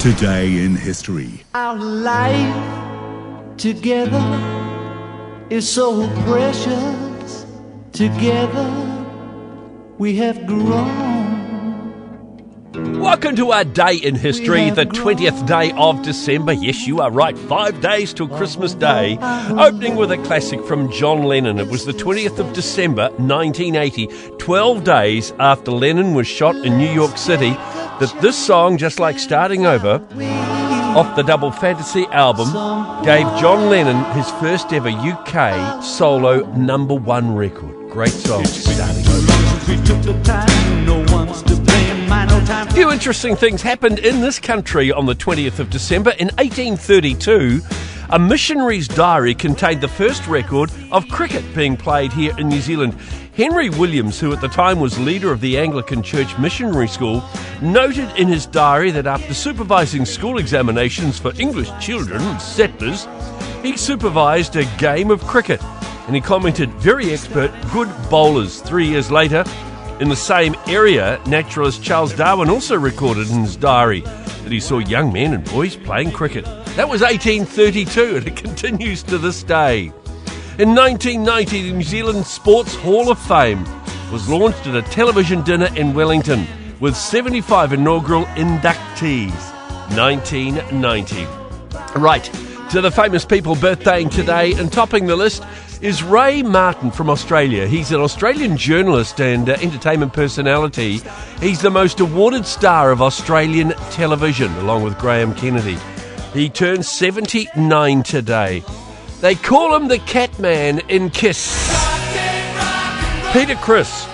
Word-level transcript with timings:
Today 0.00 0.62
in 0.62 0.76
history. 0.76 1.42
Our 1.54 1.74
life 1.74 3.56
together 3.56 5.46
is 5.48 5.68
so 5.68 6.06
precious. 6.24 7.46
Together 7.92 9.06
we 9.96 10.16
have 10.16 10.46
grown. 10.46 11.16
Welcome 13.00 13.36
to 13.36 13.52
our 13.52 13.64
day 13.64 13.96
in 13.96 14.14
history, 14.16 14.68
the 14.68 14.84
20th 14.84 15.46
day 15.46 15.72
of 15.72 16.02
December. 16.02 16.52
Yes, 16.52 16.86
you 16.86 17.00
are 17.00 17.10
right, 17.10 17.36
five 17.36 17.80
days 17.80 18.12
till 18.12 18.28
Christmas 18.28 18.74
Day. 18.74 19.16
Opening 19.50 19.96
with 19.96 20.12
a 20.12 20.18
classic 20.18 20.62
from 20.66 20.92
John 20.92 21.22
Lennon. 21.22 21.58
It 21.58 21.68
was 21.68 21.86
the 21.86 21.92
20th 21.92 22.38
of 22.38 22.52
December, 22.52 23.08
1980, 23.16 24.08
12 24.38 24.84
days 24.84 25.32
after 25.38 25.70
Lennon 25.70 26.12
was 26.14 26.26
shot 26.26 26.54
in 26.56 26.76
New 26.76 26.90
York 26.90 27.16
City, 27.16 27.56
that 28.00 28.14
this 28.20 28.36
song, 28.36 28.76
just 28.76 29.00
like 29.00 29.18
starting 29.18 29.66
over, 29.66 29.94
off 30.96 31.16
the 31.16 31.22
Double 31.22 31.50
Fantasy 31.50 32.04
album, 32.06 32.46
gave 33.04 33.26
John 33.40 33.70
Lennon 33.70 34.04
his 34.14 34.30
first 34.32 34.72
ever 34.72 34.88
UK 34.88 35.82
solo 35.82 36.40
number 36.54 36.94
one 36.94 37.34
record. 37.34 37.90
Great 37.90 38.10
song, 38.10 38.44
starting 38.44 39.06
over. 39.08 39.70
We 39.70 39.76
took 39.84 40.02
the 40.02 40.20
time, 40.22 40.84
no 40.84 40.98
one's 41.14 41.42
to 41.42 41.56
blame. 41.56 42.12
I 42.12 42.26
no 42.26 42.44
time 42.44 42.68
A 42.68 42.72
few 42.72 42.90
interesting 42.92 43.34
things 43.34 43.62
happened 43.62 43.98
in 43.98 44.20
this 44.20 44.38
country 44.38 44.92
on 44.92 45.06
the 45.06 45.14
20th 45.14 45.58
of 45.58 45.70
December. 45.70 46.10
In 46.18 46.28
1832, 46.36 47.60
a 48.10 48.18
missionary's 48.18 48.86
diary 48.86 49.34
contained 49.34 49.80
the 49.80 49.88
first 49.88 50.26
record 50.26 50.70
of 50.92 51.08
cricket 51.08 51.44
being 51.54 51.76
played 51.76 52.12
here 52.12 52.32
in 52.38 52.48
New 52.48 52.60
Zealand. 52.60 52.94
Henry 53.34 53.68
Williams, 53.68 54.20
who 54.20 54.32
at 54.32 54.40
the 54.40 54.48
time 54.48 54.80
was 54.80 54.98
leader 54.98 55.32
of 55.32 55.40
the 55.40 55.58
Anglican 55.58 56.02
Church 56.02 56.38
Missionary 56.38 56.88
School, 56.88 57.22
noted 57.60 58.08
in 58.16 58.28
his 58.28 58.46
diary 58.46 58.90
that 58.92 59.06
after 59.06 59.34
supervising 59.34 60.04
school 60.04 60.38
examinations 60.38 61.18
for 61.18 61.32
English 61.38 61.70
children, 61.80 62.20
settlers, 62.38 63.06
he 63.62 63.76
supervised 63.76 64.56
a 64.56 64.64
game 64.78 65.10
of 65.10 65.22
cricket. 65.24 65.62
And 66.06 66.14
he 66.14 66.20
commented, 66.20 66.70
very 66.74 67.12
expert, 67.12 67.52
good 67.72 67.90
bowlers. 68.08 68.60
Three 68.62 68.86
years 68.86 69.10
later, 69.10 69.44
in 70.00 70.08
the 70.08 70.16
same 70.16 70.54
area, 70.66 71.20
naturalist 71.26 71.82
Charles 71.82 72.14
Darwin 72.14 72.48
also 72.48 72.78
recorded 72.78 73.28
in 73.30 73.40
his 73.40 73.56
diary 73.56 74.04
that 74.46 74.52
he 74.52 74.60
saw 74.60 74.78
young 74.78 75.12
men 75.12 75.34
and 75.34 75.44
boys 75.50 75.74
playing 75.74 76.12
cricket. 76.12 76.44
That 76.76 76.88
was 76.88 77.00
1832 77.00 78.18
and 78.18 78.28
it 78.28 78.36
continues 78.44 79.02
to 79.02 79.18
this 79.18 79.42
day. 79.42 79.86
In 80.60 80.72
1990, 80.72 81.62
the 81.62 81.72
New 81.72 81.82
Zealand 81.82 82.24
Sports 82.24 82.76
Hall 82.76 83.10
of 83.10 83.18
Fame 83.18 83.64
was 84.12 84.28
launched 84.28 84.68
at 84.68 84.76
a 84.76 84.82
television 84.82 85.42
dinner 85.42 85.68
in 85.74 85.94
Wellington 85.94 86.46
with 86.78 86.96
75 86.96 87.72
inaugural 87.72 88.24
inductees. 88.36 89.34
1990. 89.96 91.26
Right, 91.98 92.24
to 92.70 92.80
the 92.80 92.92
famous 92.92 93.24
people 93.24 93.56
birthdaying 93.56 94.12
today 94.12 94.52
and 94.52 94.72
topping 94.72 95.08
the 95.08 95.16
list 95.16 95.42
is 95.80 96.02
Ray 96.02 96.42
Martin 96.42 96.90
from 96.90 97.10
Australia. 97.10 97.66
He's 97.66 97.92
an 97.92 98.00
Australian 98.00 98.56
journalist 98.56 99.20
and 99.20 99.48
uh, 99.48 99.56
entertainment 99.60 100.12
personality. 100.12 101.00
He's 101.40 101.60
the 101.60 101.70
most 101.70 102.00
awarded 102.00 102.46
star 102.46 102.90
of 102.90 103.02
Australian 103.02 103.70
television, 103.90 104.52
along 104.56 104.82
with 104.82 104.98
Graham 104.98 105.34
Kennedy. 105.34 105.78
He 106.32 106.48
turns 106.48 106.88
79 106.88 108.02
today. 108.02 108.64
They 109.20 109.34
call 109.34 109.74
him 109.74 109.88
the 109.88 109.98
Catman 109.98 110.80
in 110.88 111.10
Kiss. 111.10 111.52
Peter 113.32 113.56
Criss, 113.56 114.06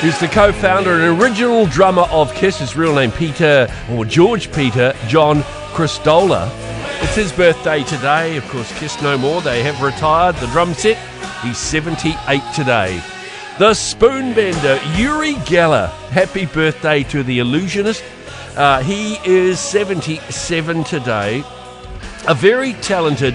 who's 0.00 0.18
the 0.20 0.28
co-founder 0.28 0.92
and 0.92 1.20
original 1.20 1.66
drummer 1.66 2.02
of 2.10 2.32
Kiss, 2.34 2.58
his 2.58 2.76
real 2.76 2.94
name 2.94 3.12
Peter 3.12 3.66
or 3.90 4.04
George 4.04 4.52
Peter 4.52 4.94
John 5.08 5.42
Criscuola. 5.74 6.71
It's 7.04 7.16
his 7.16 7.32
birthday 7.32 7.82
today. 7.84 8.36
Of 8.36 8.48
course, 8.48 8.72
Kiss 8.78 9.02
no 9.02 9.18
more. 9.18 9.42
They 9.42 9.62
have 9.64 9.82
retired 9.82 10.36
the 10.36 10.46
drum 10.46 10.72
set. 10.72 10.96
He's 11.42 11.58
78 11.58 12.40
today. 12.54 13.02
The 13.58 13.72
Spoonbender, 13.72 14.80
Uri 14.98 15.34
Geller. 15.44 15.90
Happy 16.08 16.46
birthday 16.46 17.02
to 17.04 17.22
the 17.22 17.40
illusionist. 17.40 18.02
Uh, 18.56 18.82
he 18.82 19.16
is 19.24 19.60
77 19.60 20.84
today. 20.84 21.42
A 22.28 22.34
very 22.34 22.72
talented 22.74 23.34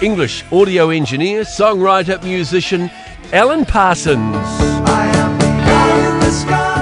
English 0.00 0.44
audio 0.50 0.90
engineer, 0.90 1.42
songwriter, 1.42 2.20
musician, 2.24 2.90
Alan 3.32 3.64
Parsons. 3.64 4.36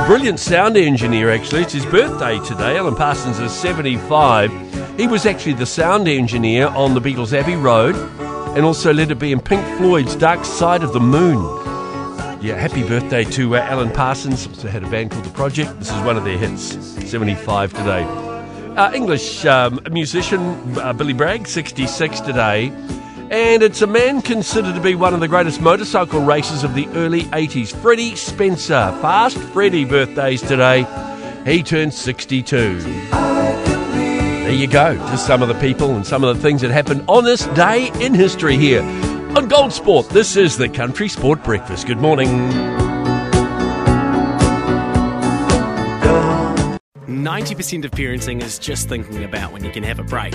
Brilliant 0.07 0.41
sound 0.41 0.77
engineer, 0.77 1.31
actually. 1.31 1.63
It's 1.63 1.73
his 1.73 1.87
birthday 1.87 2.39
today. 2.41 2.79
Alan 2.79 2.95
Parsons 2.95 3.39
is 3.41 3.53
75. 3.53 4.51
He 4.97 5.07
was 5.07 5.27
actually 5.27 5.55
the 5.55 5.67
sound 5.67 6.09
engineer 6.09 6.69
on 6.69 6.95
the 6.95 7.01
Beatles' 7.01 7.33
Abbey 7.33 7.57
Road 7.57 7.97
and 8.57 8.65
also 8.65 8.93
let 8.93 9.11
it 9.11 9.19
be 9.19 9.33
in 9.33 9.41
Pink 9.41 9.65
Floyd's 9.79 10.17
Dark 10.17 10.45
Side 10.45 10.83
of 10.83 10.93
the 10.93 11.01
Moon. 11.01 11.39
Yeah, 12.43 12.57
happy 12.57 12.83
birthday 12.83 13.25
to 13.25 13.57
uh, 13.57 13.61
Alan 13.61 13.91
Parsons. 13.91 14.47
Also 14.47 14.69
had 14.69 14.83
a 14.83 14.91
band 14.91 15.11
called 15.11 15.25
The 15.25 15.31
Project. 15.31 15.79
This 15.79 15.91
is 15.91 16.01
one 16.03 16.17
of 16.17 16.25
their 16.25 16.39
hits. 16.39 16.77
75 17.09 17.73
today. 17.73 18.03
Uh, 18.77 18.93
English 18.93 19.45
um, 19.45 19.79
musician 19.91 20.41
uh, 20.79 20.93
Billy 20.93 21.13
Bragg, 21.13 21.47
66 21.47 22.21
today. 22.21 22.73
And 23.31 23.63
it's 23.63 23.83
a 23.83 23.87
man 23.87 24.23
considered 24.23 24.75
to 24.75 24.81
be 24.81 24.95
one 24.95 25.15
of 25.15 25.21
the 25.21 25.29
greatest 25.29 25.61
motorcycle 25.61 26.21
racers 26.21 26.65
of 26.65 26.75
the 26.75 26.89
early 26.89 27.23
80s. 27.25 27.77
Freddie 27.81 28.17
Spencer. 28.17 28.91
Fast 29.01 29.37
Freddie 29.37 29.85
birthdays 29.85 30.41
today. 30.41 30.87
He 31.45 31.63
turns 31.63 31.97
62. 31.97 33.20
There 34.51 34.59
you 34.59 34.67
go. 34.67 34.97
Just 34.97 35.29
some 35.29 35.43
of 35.43 35.49
the 35.49 35.55
people 35.61 35.95
and 35.95 36.05
some 36.05 36.25
of 36.25 36.35
the 36.35 36.43
things 36.43 36.63
that 36.63 36.73
happened 36.73 37.05
on 37.07 37.23
this 37.23 37.47
day 37.55 37.89
in 38.01 38.13
history 38.13 38.57
here 38.57 38.83
on 38.83 39.47
Gold 39.47 39.73
Sport. 39.73 40.09
This 40.09 40.35
is 40.35 40.59
the 40.59 40.69
Country 40.69 41.09
Sport 41.09 41.45
Breakfast. 41.45 41.87
Good 41.87 41.99
morning. 41.99 42.27
90% 47.07 47.85
of 47.85 47.93
parenting 47.93 48.43
is 48.43 48.59
just 48.59 48.89
thinking 48.89 49.23
about 49.23 49.53
when 49.53 49.63
you 49.63 49.71
can 49.71 49.85
have 49.85 50.01
a 50.01 50.03
break. 50.03 50.35